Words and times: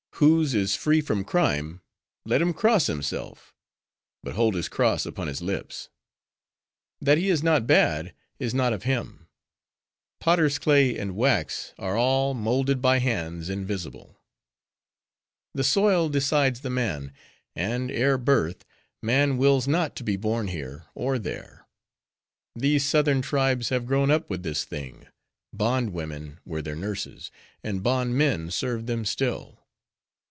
Whose 0.15 0.53
is 0.53 0.75
free 0.75 1.01
from 1.01 1.23
crime, 1.23 1.81
let 2.27 2.43
him 2.43 2.53
cross 2.53 2.85
himself—but 2.85 4.35
hold 4.35 4.53
his 4.53 4.69
cross 4.69 5.03
upon 5.07 5.25
his 5.25 5.41
lips. 5.41 5.89
That 7.01 7.17
he 7.17 7.31
is 7.31 7.41
not 7.41 7.65
bad, 7.65 8.13
is 8.37 8.53
not 8.53 8.71
of 8.71 8.83
him. 8.83 9.25
Potters' 10.19 10.59
clay 10.59 10.95
and 10.95 11.15
wax 11.15 11.73
are 11.79 11.97
all, 11.97 12.35
molded 12.35 12.83
by 12.83 12.99
hands 12.99 13.49
invisible. 13.49 14.21
The 15.55 15.63
soil 15.63 16.07
decides 16.07 16.59
the 16.61 16.69
man. 16.69 17.13
And, 17.55 17.89
ere 17.89 18.19
birth, 18.19 18.63
man 19.01 19.37
wills 19.39 19.67
not 19.67 19.95
to 19.95 20.03
be 20.03 20.17
born 20.17 20.49
here 20.49 20.85
or 20.93 21.17
there. 21.17 21.65
These 22.55 22.85
southern 22.85 23.23
tribes 23.23 23.69
have 23.69 23.87
grown 23.87 24.11
up 24.11 24.29
with 24.29 24.43
this 24.43 24.65
thing; 24.65 25.07
bond 25.51 25.93
women 25.93 26.39
were 26.45 26.61
their 26.61 26.75
nurses, 26.75 27.31
and 27.63 27.81
bondmen 27.81 28.51
serve 28.51 28.85
them 28.85 29.03
still. 29.03 29.57